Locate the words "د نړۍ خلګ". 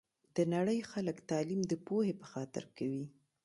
0.35-1.17